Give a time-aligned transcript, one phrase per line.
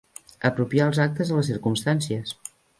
[0.49, 2.37] Apropiar els actes a les circumstàncies.